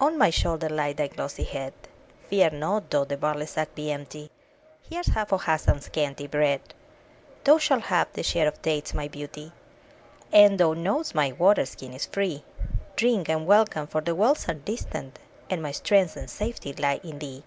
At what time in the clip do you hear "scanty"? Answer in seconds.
5.86-6.26